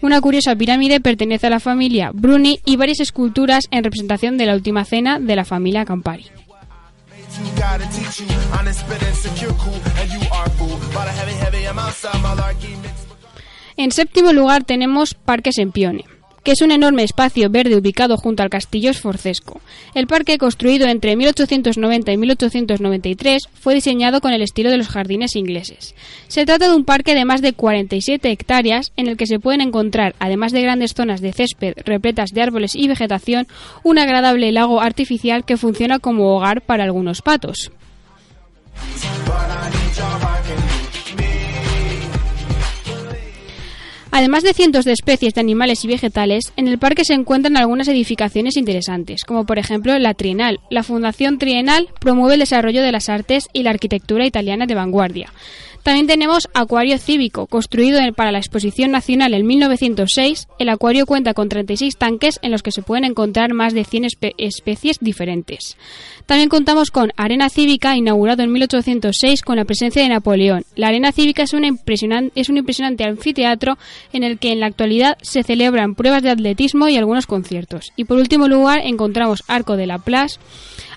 Una 0.00 0.20
curiosa 0.20 0.56
pirámide 0.56 1.00
pertenece 1.00 1.46
a 1.46 1.50
la 1.50 1.60
familia 1.60 2.10
Bruni 2.12 2.60
y 2.64 2.76
varias 2.76 3.00
esculturas 3.00 3.64
en 3.70 3.84
representación 3.84 4.36
de 4.36 4.46
la 4.46 4.54
última 4.54 4.84
cena 4.84 5.18
de 5.18 5.36
la 5.36 5.44
familia 5.44 5.84
Campari. 5.84 6.26
En 13.76 13.90
séptimo 13.90 14.32
lugar 14.32 14.64
tenemos 14.64 15.14
Parque 15.14 15.52
Sempione, 15.52 16.04
que 16.42 16.52
es 16.52 16.62
un 16.62 16.72
enorme 16.72 17.02
espacio 17.02 17.50
verde 17.50 17.76
ubicado 17.76 18.16
junto 18.16 18.42
al 18.42 18.50
castillo 18.50 18.92
Sforzesco. 18.92 19.60
El 19.94 20.06
parque, 20.06 20.38
construido 20.38 20.86
entre 20.86 21.16
1890 21.16 22.12
y 22.12 22.16
1893, 22.16 23.42
fue 23.54 23.74
diseñado 23.74 24.20
con 24.20 24.32
el 24.32 24.42
estilo 24.42 24.70
de 24.70 24.78
los 24.78 24.88
jardines 24.88 25.36
ingleses. 25.36 25.94
Se 26.28 26.44
trata 26.44 26.68
de 26.68 26.74
un 26.74 26.84
parque 26.84 27.14
de 27.14 27.24
más 27.24 27.42
de 27.42 27.52
47 27.52 28.30
hectáreas 28.30 28.92
en 28.96 29.08
el 29.08 29.16
que 29.16 29.26
se 29.26 29.38
pueden 29.38 29.60
encontrar, 29.60 30.14
además 30.18 30.52
de 30.52 30.62
grandes 30.62 30.94
zonas 30.94 31.20
de 31.20 31.32
césped 31.32 31.74
repletas 31.84 32.30
de 32.30 32.42
árboles 32.42 32.74
y 32.74 32.88
vegetación, 32.88 33.46
un 33.82 33.98
agradable 33.98 34.52
lago 34.52 34.80
artificial 34.80 35.44
que 35.44 35.56
funciona 35.56 35.98
como 35.98 36.36
hogar 36.36 36.62
para 36.62 36.84
algunos 36.84 37.22
patos. 37.22 37.70
Además 44.14 44.42
de 44.42 44.52
cientos 44.52 44.84
de 44.84 44.92
especies 44.92 45.32
de 45.32 45.40
animales 45.40 45.84
y 45.84 45.88
vegetales, 45.88 46.52
en 46.58 46.68
el 46.68 46.78
parque 46.78 47.02
se 47.02 47.14
encuentran 47.14 47.56
algunas 47.56 47.88
edificaciones 47.88 48.58
interesantes, 48.58 49.24
como 49.24 49.46
por 49.46 49.58
ejemplo 49.58 49.98
la 49.98 50.12
Trienal. 50.12 50.60
La 50.68 50.82
Fundación 50.82 51.38
Trienal 51.38 51.88
promueve 51.98 52.34
el 52.34 52.40
desarrollo 52.40 52.82
de 52.82 52.92
las 52.92 53.08
artes 53.08 53.48
y 53.54 53.62
la 53.62 53.70
arquitectura 53.70 54.26
italiana 54.26 54.66
de 54.66 54.74
vanguardia. 54.74 55.32
También 55.82 56.06
tenemos 56.06 56.48
Acuario 56.54 56.96
Cívico, 56.98 57.46
construido 57.48 57.98
para 58.14 58.30
la 58.30 58.38
Exposición 58.38 58.92
Nacional 58.92 59.34
en 59.34 59.44
1906. 59.46 60.46
El 60.60 60.68
acuario 60.68 61.06
cuenta 61.06 61.34
con 61.34 61.48
36 61.48 61.96
tanques 61.96 62.38
en 62.42 62.52
los 62.52 62.62
que 62.62 62.70
se 62.70 62.82
pueden 62.82 63.04
encontrar 63.04 63.52
más 63.52 63.74
de 63.74 63.84
100 63.84 64.04
espe- 64.04 64.34
especies 64.38 64.98
diferentes. 65.00 65.76
También 66.26 66.48
contamos 66.48 66.92
con 66.92 67.12
Arena 67.16 67.48
Cívica, 67.48 67.96
inaugurado 67.96 68.44
en 68.44 68.52
1806 68.52 69.42
con 69.42 69.56
la 69.56 69.64
presencia 69.64 70.02
de 70.02 70.08
Napoleón. 70.08 70.64
La 70.76 70.86
Arena 70.88 71.10
Cívica 71.10 71.42
es, 71.42 71.52
una 71.52 71.66
impresionan- 71.66 72.30
es 72.36 72.48
un 72.48 72.58
impresionante 72.58 73.02
anfiteatro 73.02 73.76
en 74.12 74.22
el 74.22 74.38
que 74.38 74.52
en 74.52 74.60
la 74.60 74.66
actualidad 74.66 75.18
se 75.20 75.42
celebran 75.42 75.96
pruebas 75.96 76.22
de 76.22 76.30
atletismo 76.30 76.88
y 76.88 76.96
algunos 76.96 77.26
conciertos. 77.26 77.90
Y 77.96 78.04
por 78.04 78.18
último 78.18 78.46
lugar 78.46 78.82
encontramos 78.84 79.42
Arco 79.48 79.76
de 79.76 79.86
la 79.88 79.98
Place. 79.98 80.38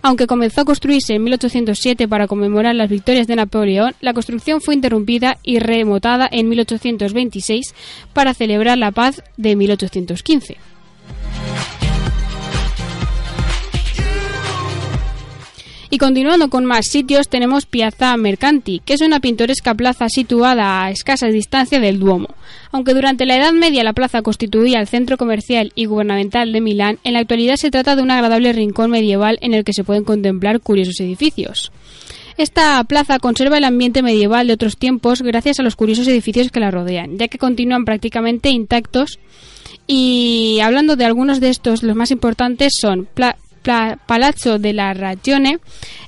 Aunque 0.04 0.28
comenzó 0.28 0.62
a 0.62 0.66
construirse 0.66 1.16
en 1.16 1.24
1807 1.24 2.08
para 2.08 2.28
conmemorar 2.28 2.76
las 2.76 2.90
victorias 2.92 3.26
de 3.26 3.36
Napoleón, 3.36 3.96
la 4.02 4.14
construcción 4.14 4.62
fue 4.62 4.75
interrumpida 4.76 5.40
y 5.42 5.58
remotada 5.58 6.30
en 6.32 6.48
1826 6.50 7.74
para 8.14 8.36
celebrar 8.36 8.78
la 8.78 8.92
paz 8.92 9.24
de 9.38 9.56
1815. 9.56 10.58
Y 15.96 15.98
continuando 15.98 16.50
con 16.50 16.66
más 16.66 16.88
sitios, 16.88 17.30
tenemos 17.30 17.66
Piazza 17.66 18.18
Mercanti, 18.18 18.82
que 18.84 18.96
es 18.96 19.02
una 19.02 19.22
pintoresca 19.22 19.76
plaza 19.76 20.10
situada 20.10 20.84
a 20.84 20.90
escasa 20.90 21.28
distancia 21.28 21.80
del 21.80 22.00
Duomo. 22.00 22.36
Aunque 22.74 22.94
durante 22.94 23.26
la 23.26 23.38
Edad 23.38 23.54
Media 23.54 23.82
la 23.82 23.94
plaza 23.94 24.22
constituía 24.22 24.82
el 24.82 24.88
centro 24.88 25.16
comercial 25.16 25.72
y 25.74 25.86
gubernamental 25.86 26.52
de 26.52 26.60
Milán, 26.60 27.00
en 27.06 27.14
la 27.14 27.20
actualidad 27.20 27.56
se 27.56 27.72
trata 27.72 27.96
de 27.96 28.02
un 28.02 28.12
agradable 28.12 28.52
rincón 28.52 28.92
medieval 28.92 29.38
en 29.40 29.54
el 29.54 29.64
que 29.64 29.72
se 29.72 29.86
pueden 29.86 30.04
contemplar 30.04 30.60
curiosos 30.60 31.00
edificios. 31.00 31.72
Esta 32.38 32.84
plaza 32.84 33.20
conserva 33.20 33.58
el 33.58 33.64
ambiente 33.64 34.02
medieval 34.02 34.48
de 34.48 34.54
otros 34.54 34.76
tiempos 34.78 35.22
gracias 35.22 35.60
a 35.60 35.64
los 35.64 35.76
curiosos 35.76 36.08
edificios 36.08 36.52
que 36.52 36.60
la 36.60 36.70
rodean, 36.72 37.18
ya 37.18 37.28
que 37.30 37.38
continúan 37.38 37.86
prácticamente 37.86 38.50
intactos. 38.50 39.20
Y 39.88 40.60
hablando 40.62 40.96
de 40.96 41.06
algunos 41.06 41.40
de 41.40 41.50
estos, 41.50 41.82
los 41.84 41.96
más 41.96 42.12
importantes 42.12 42.74
son 42.80 43.08
Pla- 43.14 43.38
Palazzo 44.06 44.60
de 44.60 44.74
la 44.74 44.94
Ragione, 44.94 45.58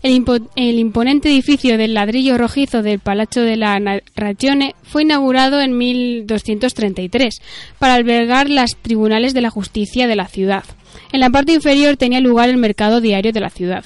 el, 0.03 0.23
el 0.55 0.77
imponente 0.79 1.29
edificio 1.29 1.77
del 1.77 1.93
ladrillo 1.95 2.37
rojizo 2.37 2.83
del 2.83 2.99
Palazzo 2.99 3.41
de 3.41 3.55
la 3.55 3.79
Ragione 4.15 4.75
fue 4.83 5.01
inaugurado 5.03 5.59
en 5.61 5.75
1233 5.77 7.39
para 7.79 7.95
albergar 7.95 8.49
las 8.49 8.71
tribunales 8.81 9.33
de 9.33 9.41
la 9.41 9.49
justicia 9.49 10.07
de 10.07 10.15
la 10.15 10.27
ciudad. 10.27 10.65
En 11.11 11.19
la 11.19 11.29
parte 11.31 11.53
inferior 11.53 11.97
tenía 11.97 12.19
lugar 12.19 12.49
el 12.49 12.57
mercado 12.57 13.01
diario 13.01 13.31
de 13.31 13.39
la 13.39 13.49
ciudad. 13.49 13.85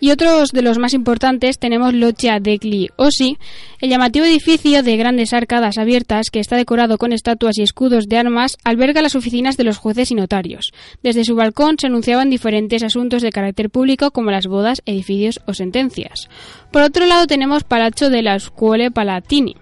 Y 0.00 0.10
otros 0.12 0.50
de 0.52 0.62
los 0.62 0.78
más 0.78 0.94
importantes 0.94 1.58
tenemos 1.58 1.92
Loggia 1.92 2.38
degli 2.38 2.88
Ossi, 2.96 3.36
el 3.80 3.90
llamativo 3.90 4.26
edificio 4.26 4.82
de 4.82 4.96
grandes 4.96 5.32
arcadas 5.32 5.76
abiertas 5.76 6.30
que 6.30 6.38
está 6.38 6.56
decorado 6.56 6.98
con 6.98 7.12
estatuas 7.12 7.58
y 7.58 7.62
escudos 7.62 8.06
de 8.06 8.18
armas, 8.18 8.56
alberga 8.64 9.02
las 9.02 9.16
oficinas 9.16 9.56
de 9.56 9.64
los 9.64 9.78
jueces 9.78 10.10
y 10.10 10.14
notarios. 10.14 10.72
Desde 11.02 11.24
su 11.24 11.34
balcón 11.34 11.76
se 11.80 11.88
anunciaban 11.88 12.30
diferentes 12.30 12.82
asuntos 12.82 13.22
de 13.22 13.32
carácter 13.32 13.70
público 13.70 14.12
como 14.12 14.30
las 14.30 14.46
bodas, 14.46 14.82
edificios 14.86 15.40
o 15.46 15.54
sentencias. 15.54 16.28
Por 16.70 16.82
otro 16.82 17.06
lado 17.06 17.26
tenemos 17.26 17.64
Palazzo 17.64 18.10
della 18.10 18.38
Scuole 18.38 18.90
Palatini. 18.90 19.56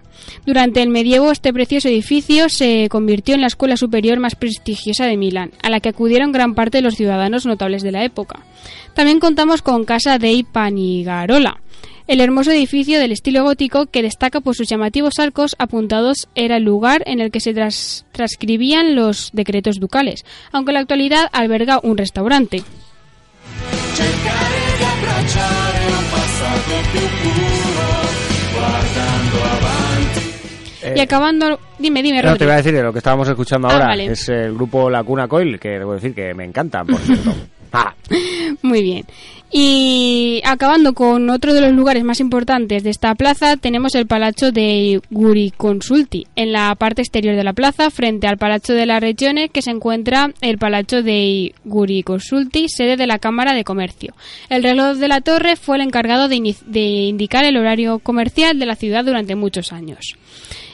Durante 0.45 0.81
el 0.81 0.89
medievo 0.89 1.31
este 1.31 1.53
precioso 1.53 1.87
edificio 1.87 2.49
se 2.49 2.87
convirtió 2.89 3.35
en 3.35 3.41
la 3.41 3.47
escuela 3.47 3.77
superior 3.77 4.19
más 4.19 4.35
prestigiosa 4.35 5.05
de 5.05 5.17
Milán, 5.17 5.51
a 5.61 5.69
la 5.69 5.79
que 5.79 5.89
acudieron 5.89 6.31
gran 6.31 6.55
parte 6.55 6.79
de 6.79 6.83
los 6.83 6.95
ciudadanos 6.95 7.45
notables 7.45 7.81
de 7.83 7.91
la 7.91 8.03
época. 8.03 8.41
También 8.93 9.19
contamos 9.19 9.61
con 9.61 9.85
Casa 9.85 10.17
dei 10.17 10.43
Panigarola, 10.43 11.61
el 12.07 12.21
hermoso 12.21 12.51
edificio 12.51 13.01
del 13.01 13.11
estilo 13.11 13.43
gótico 13.43 13.87
que 13.87 14.01
destaca 14.01 14.39
por 14.39 14.55
sus 14.55 14.69
llamativos 14.69 15.19
arcos 15.19 15.57
apuntados 15.59 16.29
era 16.35 16.55
el 16.55 16.63
lugar 16.63 17.03
en 17.05 17.19
el 17.19 17.31
que 17.31 17.41
se 17.41 17.53
transcribían 17.53 18.95
los 18.95 19.29
decretos 19.33 19.81
ducales, 19.81 20.23
aunque 20.53 20.71
en 20.71 20.75
la 20.75 20.79
actualidad 20.79 21.29
alberga 21.33 21.81
un 21.83 21.97
restaurante. 21.97 22.63
Y 30.95 30.99
acabando, 30.99 31.59
dime, 31.79 32.01
dime, 32.03 32.19
Eh, 32.19 32.23
No, 32.23 32.29
Rodri. 32.29 32.39
te 32.39 32.43
iba 32.45 32.53
a 32.53 32.57
decir 32.57 32.73
de 32.73 32.83
lo 32.83 32.91
que 32.91 32.99
estábamos 32.99 33.27
escuchando 33.27 33.67
Ah, 33.67 33.73
ahora. 33.73 33.85
vale. 33.87 34.05
Es 34.07 34.29
el 34.29 34.53
grupo 34.53 34.89
Lacuna 34.89 35.27
Coil, 35.27 35.59
que 35.59 35.69
debo 35.69 35.93
decir 35.95 36.13
que 36.13 36.33
me 36.33 36.43
encanta, 36.45 36.83
por 36.83 36.97
cierto. 36.99 37.33
Ah, 37.73 37.93
Muy 38.61 38.81
bien. 38.81 39.05
Y 39.49 40.41
acabando 40.43 40.93
con 40.93 41.29
otro 41.29 41.53
de 41.53 41.61
los 41.61 41.71
lugares 41.71 42.03
más 42.03 42.19
importantes 42.19 42.83
de 42.83 42.89
esta 42.89 43.15
plaza, 43.15 43.55
tenemos 43.55 43.95
el 43.95 44.05
Palazzo 44.05 44.51
de 44.51 45.01
Guriconsulti. 45.09 46.27
En 46.35 46.51
la 46.51 46.75
parte 46.75 47.01
exterior 47.01 47.35
de 47.35 47.45
la 47.45 47.53
plaza, 47.53 47.89
frente 47.89 48.27
al 48.27 48.37
Palazzo 48.37 48.73
de 48.73 48.85
la 48.85 48.99
Regione, 48.99 49.47
que 49.47 49.61
se 49.61 49.71
encuentra 49.71 50.33
el 50.41 50.57
Palazzo 50.57 51.01
de 51.01 51.55
Guriconsulti, 51.63 52.67
sede 52.67 52.97
de 52.97 53.07
la 53.07 53.19
Cámara 53.19 53.53
de 53.53 53.63
Comercio. 53.63 54.15
El 54.49 54.63
reloj 54.63 54.97
de 54.97 55.07
la 55.07 55.21
torre 55.21 55.55
fue 55.55 55.77
el 55.77 55.83
encargado 55.83 56.27
de 56.27 56.35
indicar 56.79 57.45
el 57.45 57.55
horario 57.55 57.99
comercial 57.99 58.59
de 58.59 58.65
la 58.65 58.75
ciudad 58.75 59.05
durante 59.05 59.35
muchos 59.35 59.71
años. 59.71 60.17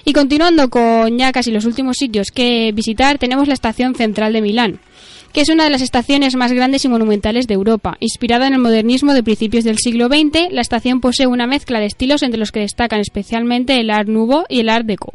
Y 0.04 0.14
continuando 0.14 0.70
con 0.70 1.18
ya 1.18 1.32
casi 1.32 1.52
los 1.52 1.66
últimos 1.66 1.98
sitios 1.98 2.32
que 2.32 2.72
visitar, 2.74 3.20
tenemos 3.20 3.48
la 3.48 3.54
estación 3.54 3.94
central 3.94 4.34
de 4.34 4.42
Milán 4.42 4.80
que 5.34 5.42
es 5.42 5.50
una 5.50 5.64
de 5.64 5.72
las 5.72 5.82
estaciones 5.82 6.36
más 6.36 6.54
grandes 6.54 6.86
y 6.86 6.90
monumentales 6.90 7.48
de 7.48 7.56
Europa. 7.56 7.98
Inspirada 8.00 8.48
en 8.48 8.54
el 8.54 8.60
modernismo 8.60 9.14
de 9.14 9.24
principios 9.24 9.64
del 9.64 9.80
siglo 9.80 10.08
XX, 10.08 10.52
la 10.52 10.62
estación 10.62 11.02
posee 11.02 11.28
una 11.28 11.48
mezcla 11.48 11.80
de 11.80 11.88
estilos 11.88 12.22
entre 12.22 12.40
los 12.40 12.52
que 12.52 12.60
destacan 12.60 13.00
especialmente 13.00 13.80
el 13.80 13.90
Art 13.90 14.08
Nouveau 14.08 14.46
y 14.48 14.60
el 14.60 14.70
Art 14.70 14.86
Deco. 14.86 15.14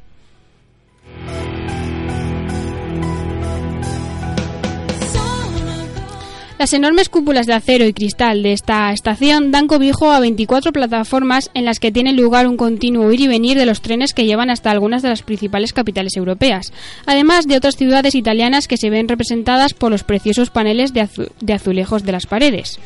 Las 6.59 6.73
enormes 6.73 7.09
cúpulas 7.09 7.47
de 7.47 7.55
acero 7.55 7.87
y 7.87 7.93
cristal 7.93 8.43
de 8.43 8.53
esta 8.53 8.93
estación 8.93 9.53
dan 9.53 9.69
cobijo 9.69 10.11
a 10.11 10.19
24 10.19 10.73
plataformas 10.73 11.51
en 11.55 11.65
las 11.65 11.79
que 11.79 11.93
tiene 11.93 12.13
lugar 12.13 12.49
un 12.49 12.57
continuo 12.57 13.13
ir 13.13 13.21
y 13.21 13.29
venir 13.29 13.57
de 13.57 13.65
los 13.65 13.81
trenes 13.81 14.13
que 14.13 14.25
llevan 14.25 14.51
hasta 14.51 14.73
algunas 14.73 15.03
de 15.03 15.09
las 15.09 15.23
principales 15.23 15.73
capitales 15.73 16.17
europeas, 16.17 16.73
además 17.07 17.47
de 17.47 17.57
otras 17.57 17.77
ciudades 17.77 18.17
italianas 18.17 18.67
que 18.67 18.77
se 18.77 18.91
ven 18.91 19.07
representadas 19.07 19.73
por 19.73 19.93
los 19.93 20.03
preciosos 20.03 20.51
paneles 20.51 20.93
de, 20.93 21.09
de 21.41 21.53
azulejos 21.53 22.03
de 22.03 22.13
las 22.13 22.27
paredes. 22.27 22.81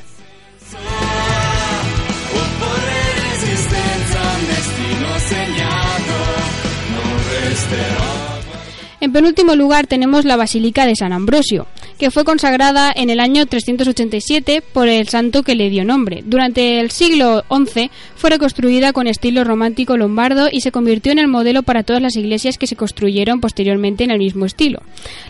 En 9.00 9.12
penúltimo 9.12 9.56
lugar 9.56 9.86
tenemos 9.86 10.26
la 10.26 10.36
Basílica 10.36 10.86
de 10.86 10.94
San 10.94 11.12
Ambrosio 11.12 11.66
que 11.98 12.10
fue 12.10 12.24
consagrada 12.24 12.92
en 12.94 13.10
el 13.10 13.20
año 13.20 13.46
387 13.46 14.62
por 14.72 14.88
el 14.88 15.08
santo 15.08 15.42
que 15.42 15.54
le 15.54 15.70
dio 15.70 15.84
nombre. 15.84 16.22
Durante 16.24 16.80
el 16.80 16.90
siglo 16.90 17.44
XI 17.48 17.90
fue 18.16 18.30
reconstruida 18.30 18.92
con 18.92 19.06
estilo 19.06 19.44
romántico 19.44 19.96
lombardo 19.96 20.48
y 20.50 20.60
se 20.62 20.72
convirtió 20.72 21.12
en 21.12 21.18
el 21.18 21.28
modelo 21.28 21.62
para 21.62 21.82
todas 21.82 22.02
las 22.02 22.16
iglesias 22.16 22.58
que 22.58 22.66
se 22.66 22.76
construyeron 22.76 23.40
posteriormente 23.40 24.04
en 24.04 24.10
el 24.10 24.18
mismo 24.18 24.46
estilo. 24.46 24.80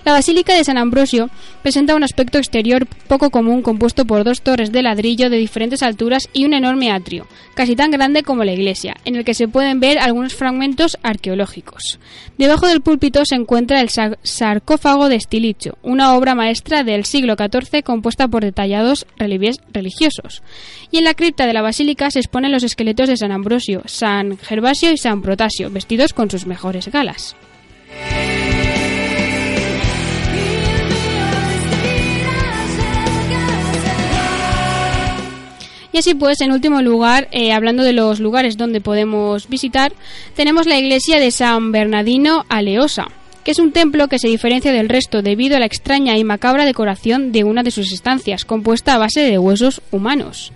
La 0.05 0.13
Basílica 0.13 0.55
de 0.55 0.65
San 0.65 0.79
Ambrosio 0.79 1.29
presenta 1.63 1.95
un 1.95 2.05
aspecto 2.05 2.39
exterior 2.39 2.87
poco 3.09 3.31
común 3.31 3.63
compuesto 3.63 4.05
por 4.05 4.25
dos 4.25 4.43
torres 4.43 4.73
de 4.73 4.83
ladrillo 4.83 5.29
de 5.31 5.39
diferentes 5.39 5.83
alturas 5.83 6.29
y 6.33 6.45
un 6.45 6.55
enorme 6.55 6.91
atrio, 6.91 7.27
casi 7.55 7.77
tan 7.77 7.91
grande 7.91 8.23
como 8.23 8.45
la 8.45 8.53
iglesia, 8.53 8.97
en 9.05 9.17
el 9.17 9.25
que 9.25 9.35
se 9.35 9.49
pueden 9.49 9.81
ver 9.81 9.99
algunos 9.99 10.35
fragmentos 10.35 10.97
arqueológicos. 11.03 11.99
Debajo 12.39 12.67
del 12.67 12.81
púlpito 12.81 13.25
se 13.25 13.35
encuentra 13.35 13.81
el 13.81 13.89
sa- 13.89 14.17
sarcófago 14.23 15.09
de 15.09 15.21
Stilicho, 15.21 15.79
una 15.83 16.15
obra 16.15 16.35
maestra 16.35 16.52
del 16.85 17.05
siglo 17.05 17.35
XIV 17.37 17.83
compuesta 17.83 18.29
por 18.29 18.43
detallados 18.43 19.07
relieves 19.17 19.61
religiosos. 19.73 20.43
Y 20.91 20.99
en 20.99 21.05
la 21.05 21.15
cripta 21.15 21.47
de 21.47 21.53
la 21.53 21.63
basílica 21.63 22.11
se 22.11 22.19
exponen 22.19 22.53
los 22.53 22.63
esqueletos 22.63 23.09
de 23.09 23.17
San 23.17 23.33
Ambrosio, 23.33 23.83
San 23.87 24.39
Gervasio 24.39 24.93
y 24.93 24.99
San 24.99 25.23
Protasio, 25.23 25.71
vestidos 25.71 26.13
con 26.13 26.31
sus 26.31 26.47
mejores 26.47 26.89
galas. 26.89 27.37
Y 35.93 35.99
así 35.99 36.15
pues, 36.15 36.41
en 36.41 36.53
último 36.53 36.81
lugar, 36.81 37.29
eh, 37.33 37.53
hablando 37.53 37.83
de 37.83 37.93
los 37.93 38.19
lugares 38.19 38.57
donde 38.57 38.81
podemos 38.81 39.49
visitar, 39.49 39.93
tenemos 40.35 40.67
la 40.67 40.79
iglesia 40.79 41.21
de 41.21 41.31
San 41.31 41.71
Bernardino 41.71 42.47
Aleosa, 42.49 43.09
que 43.45 43.51
es 43.51 43.59
un 43.59 43.73
templo 43.73 44.09
que 44.09 44.19
se 44.19 44.29
diferencia 44.29 44.73
del 44.73 44.89
resto 44.89 45.23
debido 45.23 45.57
a 45.57 45.61
la 45.61 45.67
extraña 45.67 46.17
y 46.17 46.25
macabra 46.25 46.65
decoración 46.65 47.33
de 47.33 47.45
una 47.45 47.63
de 47.63 47.71
sus 47.71 47.93
estancias, 47.93 48.45
compuesta 48.45 48.95
a 48.95 48.99
base 48.99 49.21
de 49.21 49.39
huesos 49.39 49.83
humanos. 49.91 50.53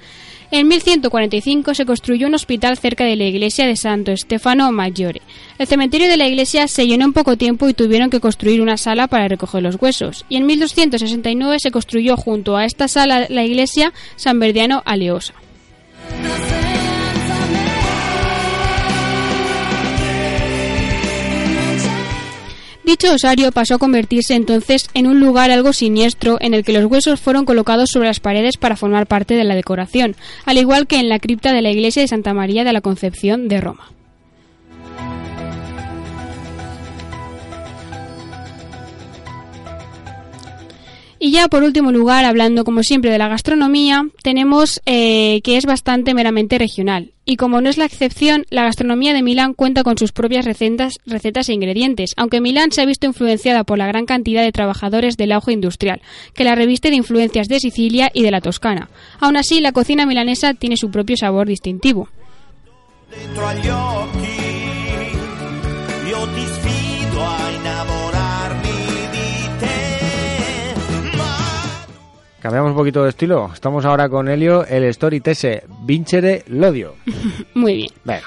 En 0.53 0.69
1145 0.69 1.75
se 1.75 1.87
construyó 1.87 2.29
un 2.29 2.35
hospital 2.35 2.79
cerca 2.79 3.05
de 3.05 3.17
la 3.17 3.25
iglesia 3.25 3.67
de 3.67 3.75
Santo 3.75 4.13
Estefano 4.13 4.71
Maggiore. 4.71 5.23
El 5.59 5.67
cementerio 5.67 6.09
de 6.09 6.17
la 6.17 6.29
iglesia 6.29 6.69
se 6.69 6.87
llenó 6.87 7.05
en 7.05 7.13
poco 7.13 7.37
tiempo 7.37 7.69
y 7.69 7.75
tuvieron 7.75 8.11
que 8.11 8.21
construir 8.21 8.61
una 8.61 8.77
sala 8.77 9.09
para 9.09 9.27
recoger 9.27 9.63
los 9.63 9.77
huesos. 9.81 10.25
Y 10.29 10.37
en 10.37 10.47
1269 10.47 11.59
se 11.59 11.73
construyó 11.73 12.17
junto 12.17 12.57
a 12.57 12.65
esta 12.65 12.87
sala 12.87 13.27
la 13.29 13.45
iglesia 13.45 13.93
San 14.15 14.39
Verdiano 14.39 14.83
Aleosa. 14.85 15.35
Dicho 22.87 23.13
osario 23.13 23.51
pasó 23.51 23.75
a 23.75 23.79
convertirse 23.79 24.35
entonces 24.37 24.89
en 24.95 25.09
un 25.09 25.19
lugar 25.19 25.51
algo 25.51 25.73
siniestro 25.73 26.39
en 26.41 26.55
el 26.55 26.63
que 26.63 26.73
los 26.73 26.85
huesos 26.85 27.19
fueron 27.19 27.45
colocados 27.45 27.89
sobre 27.93 28.07
las 28.07 28.21
paredes 28.21 28.59
para 28.59 28.77
formar 28.77 29.09
parte 29.09 29.35
de 29.35 29.43
la 29.43 29.57
decoración, 29.57 30.15
al 30.45 30.57
igual 30.57 30.87
que 30.87 31.01
en 31.01 31.09
la 31.09 31.19
cripta 31.19 31.53
de 31.53 31.63
la 31.63 31.73
iglesia 31.73 32.03
de 32.03 32.09
Santa 32.09 32.33
María 32.33 32.63
de 32.63 32.73
la 32.73 32.83
Concepción 32.83 33.49
de 33.49 33.61
Roma. 33.61 33.96
Y 41.19 41.31
ya 41.31 41.49
por 41.49 41.63
último 41.63 41.93
lugar, 41.93 42.27
hablando 42.27 42.65
como 42.65 42.83
siempre 42.83 43.11
de 43.11 43.19
la 43.19 43.29
gastronomía, 43.29 44.07
tenemos 44.23 44.83
eh, 44.85 45.41
que 45.43 45.57
es 45.57 45.65
bastante 45.65 46.13
meramente 46.13 46.59
regional. 46.59 47.13
Y 47.25 47.37
como 47.37 47.61
no 47.61 47.71
es 47.71 47.79
la 47.79 47.87
excepción, 47.87 48.45
la 48.51 48.65
gastronomía 48.65 49.15
de 49.15 49.23
Milán 49.23 49.55
cuenta 49.55 49.83
con 49.83 49.97
sus 49.97 50.13
propias 50.13 50.45
recetas, 50.45 50.99
recetas 51.07 51.49
e 51.49 51.55
ingredientes, 51.55 52.13
aunque 52.17 52.41
Milán 52.41 52.71
se 52.71 52.83
ha 52.83 52.87
visto 52.87 53.07
influenciada 53.07 53.65
por 53.65 53.79
la 53.79 53.87
gran 53.87 54.05
cantidad 54.05 54.43
de 54.43 54.53
trabajadores 54.53 55.17
del 55.17 55.33
auge 55.33 55.53
industrial, 55.53 56.03
que 56.35 56.45
la 56.45 56.55
reviste 56.55 56.91
de 56.91 56.97
influencias 56.97 57.49
de 57.49 57.61
Sicilia 57.61 58.11
y 58.13 58.23
de 58.23 58.31
la 58.31 58.43
Toscana. 58.43 58.91
Aún 59.19 59.37
así, 59.37 59.61
la 59.61 59.73
cocina 59.73 60.07
milanesa 60.07 60.55
tiene 60.55 60.77
su 60.77 60.91
propio 60.91 61.17
sabor 61.17 61.49
distintivo. 61.49 62.09
Cambiamos 72.47 72.71
un 72.71 72.77
poquito 72.77 73.03
de 73.03 73.09
estilo. 73.09 73.51
Estamos 73.53 73.85
ahora 73.85 74.09
con 74.09 74.29
Helio, 74.29 74.65
el 74.65 74.85
Story 74.85 75.19
Tese 75.19 75.65
Vincere 75.81 76.45
Lodio. 76.47 76.95
Muy 77.55 77.75
bien. 77.75 77.89
Venga. 78.05 78.23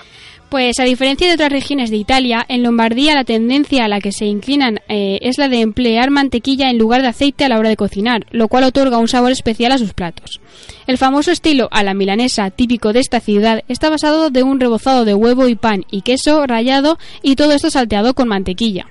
Pues 0.50 0.78
a 0.78 0.84
diferencia 0.84 1.26
de 1.26 1.36
otras 1.36 1.54
regiones 1.54 1.90
de 1.90 1.96
Italia, 1.96 2.46
en 2.50 2.62
Lombardía 2.62 3.16
la 3.16 3.24
tendencia 3.24 3.86
a 3.86 3.88
la 3.88 4.02
que 4.02 4.12
se 4.12 4.26
inclinan 4.26 4.82
eh, 4.90 5.20
es 5.22 5.38
la 5.38 5.48
de 5.48 5.62
emplear 5.62 6.12
mantequilla 6.12 6.70
en 6.70 6.78
lugar 6.78 7.02
de 7.02 7.08
aceite 7.08 7.46
a 7.46 7.50
la 7.50 7.60
hora 7.60 7.70
de 7.70 7.78
cocinar, 7.78 8.26
lo 8.32 8.50
cual 8.50 8.66
otorga 8.66 8.98
un 8.98 9.08
sabor 9.08 9.32
especial 9.32 9.72
a 9.72 9.78
sus 9.78 9.94
platos. 9.94 10.42
El 10.86 10.98
famoso 10.98 11.32
estilo 11.32 11.70
a 11.72 11.82
la 11.84 11.94
milanesa 11.94 12.52
típico 12.52 12.92
de 12.92 13.00
esta 13.00 13.22
ciudad 13.22 13.64
está 13.70 13.90
basado 13.90 14.32
de 14.32 14.44
un 14.44 14.60
rebozado 14.60 15.06
de 15.06 15.14
huevo 15.14 15.48
y 15.48 15.56
pan 15.56 15.86
y 15.92 16.02
queso 16.02 16.46
rallado 16.46 16.98
y 17.22 17.38
todo 17.38 17.54
esto 17.54 17.70
salteado 17.70 18.14
con 18.16 18.28
mantequilla. 18.28 18.88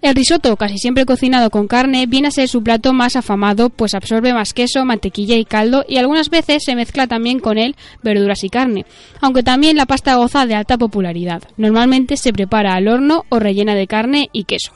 El 0.00 0.14
risotto, 0.14 0.56
casi 0.56 0.78
siempre 0.78 1.04
cocinado 1.04 1.50
con 1.50 1.66
carne, 1.66 2.06
viene 2.06 2.28
a 2.28 2.30
ser 2.30 2.48
su 2.48 2.62
plato 2.62 2.92
más 2.92 3.16
afamado, 3.16 3.68
pues 3.68 3.94
absorbe 3.94 4.32
más 4.32 4.54
queso, 4.54 4.84
mantequilla 4.84 5.36
y 5.36 5.44
caldo, 5.44 5.84
y 5.88 5.96
algunas 5.96 6.30
veces 6.30 6.62
se 6.64 6.76
mezcla 6.76 7.08
también 7.08 7.40
con 7.40 7.58
él 7.58 7.74
verduras 8.02 8.44
y 8.44 8.48
carne, 8.48 8.86
aunque 9.20 9.42
también 9.42 9.76
la 9.76 9.86
pasta 9.86 10.14
goza 10.14 10.46
de 10.46 10.54
alta 10.54 10.78
popularidad. 10.78 11.42
Normalmente 11.56 12.16
se 12.16 12.32
prepara 12.32 12.74
al 12.74 12.86
horno 12.86 13.24
o 13.28 13.40
rellena 13.40 13.74
de 13.74 13.88
carne 13.88 14.28
y 14.32 14.44
queso. 14.44 14.72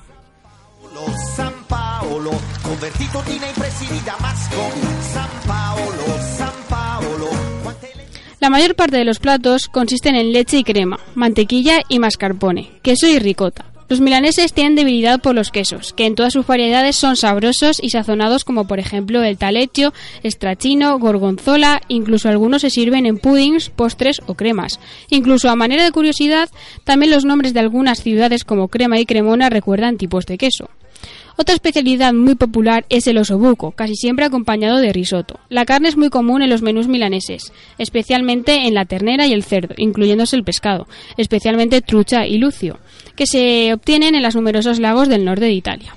La 8.41 8.51
mayor 8.51 8.75
parte 8.75 8.97
de 8.97 9.05
los 9.05 9.21
platos 9.21 9.69
consisten 9.69 10.17
en 10.17 10.33
leche 10.33 10.59
y 10.59 10.65
crema, 10.65 10.99
mantequilla 11.15 11.81
y 11.89 12.01
mascarpone, 12.01 12.71
queso 12.83 13.07
y 13.07 13.21
ricota. 13.21 13.72
Los 13.93 14.01
milaneses 14.01 14.55
tienen 14.55 14.75
debilidad 14.75 15.21
por 15.21 15.35
los 15.35 15.51
quesos, 15.51 15.93
que 15.93 16.07
en 16.07 16.15
todas 16.15 16.33
sus 16.33 16.47
variedades 16.47 16.97
son 16.97 17.15
sabrosos 17.15 17.79
y 17.79 17.91
sazonados 17.91 18.43
como 18.43 18.67
por 18.67 18.79
ejemplo 18.79 19.23
el 19.23 19.37
taleggio, 19.37 19.93
stracchino, 20.25 20.99
gorgonzola, 20.99 21.83
incluso 21.89 22.31
algunos 22.31 22.63
se 22.63 22.71
sirven 22.71 23.05
en 23.05 23.19
puddings, 23.19 23.69
postres 23.69 24.23
o 24.25 24.33
cremas. 24.35 24.81
Incluso 25.11 25.51
a 25.51 25.57
manera 25.57 25.85
de 25.85 25.93
curiosidad, 25.93 26.49
también 26.85 27.13
los 27.13 27.27
nombres 27.27 27.53
de 27.53 27.61
algunas 27.61 28.03
ciudades 28.03 28.45
como 28.45 28.69
Crema 28.69 28.99
y 28.99 29.05
Cremona 29.05 29.51
recuerdan 29.51 29.99
tipos 29.99 30.25
de 30.25 30.39
queso. 30.39 30.71
Otra 31.37 31.55
especialidad 31.55 32.13
muy 32.13 32.35
popular 32.35 32.85
es 32.89 33.07
el 33.07 33.19
osobuco, 33.19 33.73
casi 33.73 33.95
siempre 33.95 34.25
acompañado 34.25 34.79
de 34.79 34.93
risotto. 34.93 35.41
La 35.49 35.65
carne 35.65 35.89
es 35.89 35.97
muy 35.97 36.11
común 36.11 36.43
en 36.43 36.51
los 36.51 36.63
menús 36.63 36.89
milaneses, 36.89 37.53
especialmente 37.79 38.67
en 38.67 38.75
la 38.75 38.85
ternera 38.85 39.27
y 39.27 39.33
el 39.33 39.43
cerdo, 39.43 39.75
incluyéndose 39.79 40.37
el 40.37 40.45
pescado, 40.45 40.87
especialmente 41.17 41.81
trucha 41.81 42.27
y 42.27 42.39
lucio, 42.39 42.79
que 43.17 43.27
se 43.27 43.73
obtienen 43.73 44.15
en 44.15 44.23
los 44.23 44.37
numerosos 44.37 44.79
lagos 44.79 45.09
del 45.09 45.25
norte 45.25 45.47
de 45.47 45.53
Italia. 45.53 45.95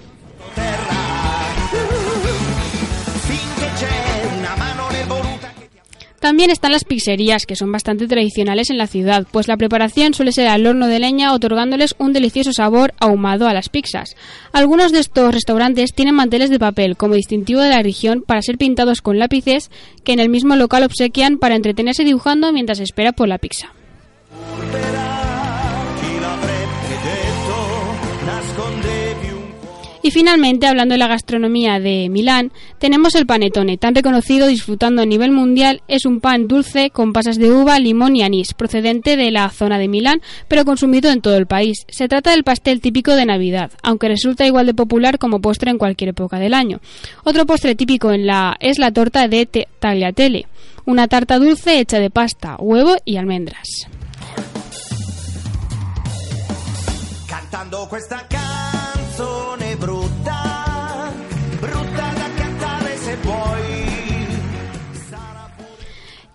También 6.25 6.49
están 6.49 6.71
las 6.71 6.85
pizzerías, 6.85 7.45
que 7.45 7.55
son 7.55 7.71
bastante 7.71 8.07
tradicionales 8.07 8.71
en 8.71 8.79
la 8.79 8.87
ciudad, 8.87 9.27
pues 9.31 9.47
la 9.47 9.57
preparación 9.57 10.15
suele 10.15 10.31
ser 10.31 10.47
al 10.47 10.65
horno 10.65 10.87
de 10.87 10.97
leña, 10.97 11.31
otorgándoles 11.31 11.93
un 11.99 12.13
delicioso 12.13 12.51
sabor 12.51 12.95
ahumado 12.99 13.47
a 13.47 13.53
las 13.53 13.69
pizzas. 13.69 14.15
Algunos 14.51 14.91
de 14.91 15.01
estos 15.01 15.31
restaurantes 15.31 15.93
tienen 15.93 16.15
manteles 16.15 16.49
de 16.49 16.57
papel 16.57 16.97
como 16.97 17.13
distintivo 17.13 17.61
de 17.61 17.69
la 17.69 17.83
región 17.83 18.23
para 18.25 18.41
ser 18.41 18.57
pintados 18.57 19.01
con 19.01 19.19
lápices 19.19 19.69
que 20.03 20.13
en 20.13 20.19
el 20.19 20.29
mismo 20.29 20.55
local 20.55 20.81
obsequian 20.81 21.37
para 21.37 21.55
entretenerse 21.55 22.03
dibujando 22.03 22.51
mientras 22.51 22.79
espera 22.79 23.11
por 23.11 23.27
la 23.27 23.37
pizza. 23.37 23.71
Y 30.05 30.11
finalmente, 30.11 30.67
hablando 30.67 30.93
de 30.93 30.99
la 30.99 31.07
gastronomía 31.07 31.79
de 31.79 32.09
Milán, 32.11 32.51
tenemos 32.77 33.15
el 33.15 33.25
panetone, 33.25 33.79
tan 33.79 33.95
reconocido 33.95 34.45
disfrutando 34.45 35.01
a 35.01 35.05
nivel 35.07 35.31
mundial. 35.31 35.81
Es 35.87 36.05
un 36.05 36.19
pan 36.19 36.47
dulce 36.47 36.91
con 36.91 37.11
pasas 37.11 37.39
de 37.39 37.51
uva, 37.51 37.79
limón 37.79 38.15
y 38.15 38.21
anís, 38.21 38.53
procedente 38.53 39.17
de 39.17 39.31
la 39.31 39.49
zona 39.49 39.79
de 39.79 39.87
Milán, 39.87 40.21
pero 40.47 40.63
consumido 40.63 41.09
en 41.09 41.21
todo 41.21 41.37
el 41.37 41.47
país. 41.47 41.87
Se 41.89 42.07
trata 42.07 42.29
del 42.29 42.43
pastel 42.43 42.81
típico 42.81 43.15
de 43.15 43.25
Navidad, 43.25 43.71
aunque 43.81 44.07
resulta 44.07 44.45
igual 44.45 44.67
de 44.67 44.75
popular 44.75 45.17
como 45.17 45.41
postre 45.41 45.71
en 45.71 45.79
cualquier 45.79 46.11
época 46.11 46.37
del 46.37 46.53
año. 46.53 46.81
Otro 47.23 47.47
postre 47.47 47.73
típico 47.73 48.11
en 48.11 48.27
la 48.27 48.57
es 48.59 48.77
la 48.77 48.91
torta 48.91 49.27
de 49.27 49.47
te- 49.47 49.67
tagliatelle, 49.79 50.45
una 50.85 51.07
tarta 51.07 51.39
dulce 51.39 51.79
hecha 51.79 51.97
de 51.97 52.11
pasta, 52.11 52.57
huevo 52.59 52.93
y 53.05 53.17
almendras. 53.17 53.67
cantando 57.27 57.89
canzone 58.29 59.64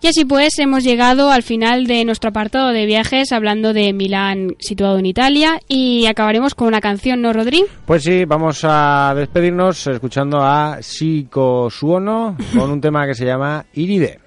Y 0.01 0.07
así 0.07 0.25
pues 0.25 0.57
hemos 0.57 0.83
llegado 0.83 1.29
al 1.29 1.43
final 1.43 1.85
de 1.85 2.03
nuestro 2.05 2.31
apartado 2.31 2.69
de 2.69 2.87
viajes 2.87 3.31
hablando 3.31 3.71
de 3.71 3.93
Milán 3.93 4.55
situado 4.59 4.97
en 4.97 5.05
Italia 5.05 5.59
y 5.67 6.07
acabaremos 6.07 6.55
con 6.55 6.67
una 6.67 6.81
canción, 6.81 7.21
¿no, 7.21 7.33
Rodri? 7.33 7.65
Pues 7.85 8.03
sí, 8.03 8.25
vamos 8.25 8.61
a 8.63 9.13
despedirnos 9.15 9.85
escuchando 9.85 10.41
a 10.41 10.79
Shiko 10.81 11.69
Suono 11.69 12.35
con 12.57 12.71
un 12.71 12.81
tema 12.81 13.05
que 13.05 13.13
se 13.13 13.25
llama 13.25 13.65
Iride. 13.73 14.19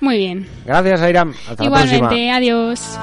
Muy 0.00 0.18
bien. 0.18 0.46
Gracias, 0.64 1.00
Airam. 1.00 1.30
Hasta 1.30 1.64
la 1.64 1.70
próxima. 1.70 1.96
Igualmente, 1.96 2.30
adiós. 2.30 2.98